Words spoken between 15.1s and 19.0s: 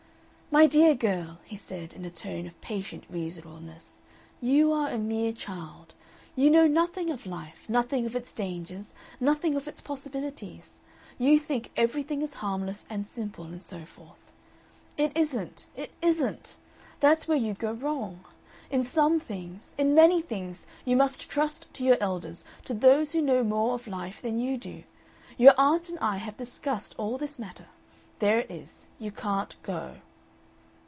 isn't. It isn't. That's where you go wrong. In